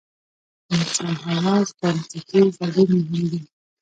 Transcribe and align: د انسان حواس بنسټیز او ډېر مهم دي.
د 0.67 0.69
انسان 0.77 1.13
حواس 1.23 1.69
بنسټیز 1.79 2.53
او 2.63 2.69
ډېر 2.75 2.89
مهم 3.11 3.23
دي. 3.31 3.39